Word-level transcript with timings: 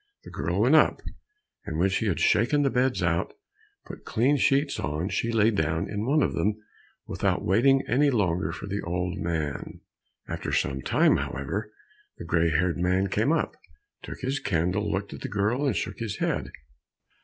The 0.23 0.31
girl 0.31 0.61
went 0.61 0.73
up, 0.73 1.03
and 1.63 1.77
when 1.77 1.89
she 1.89 2.07
had 2.07 2.19
shaken 2.19 2.63
the 2.63 2.71
beds 2.71 3.03
and 3.03 3.31
put 3.85 4.03
clean 4.03 4.35
sheets 4.35 4.79
on, 4.79 5.09
she 5.09 5.31
lay 5.31 5.51
down 5.51 5.87
in 5.87 6.07
one 6.07 6.23
of 6.23 6.33
them 6.33 6.55
without 7.05 7.45
waiting 7.45 7.83
any 7.87 8.09
longer 8.09 8.51
for 8.51 8.65
the 8.65 8.81
old 8.81 9.19
man. 9.19 9.81
After 10.27 10.51
some 10.51 10.81
time, 10.81 11.17
however, 11.17 11.71
the 12.17 12.25
gray 12.25 12.49
haired 12.49 12.79
man 12.79 13.09
came, 13.09 13.31
took 14.01 14.21
his 14.21 14.39
candle, 14.39 14.91
looked 14.91 15.13
at 15.13 15.21
the 15.21 15.29
girl 15.29 15.67
and 15.67 15.75
shook 15.75 15.99
his 15.99 16.17
head. 16.17 16.51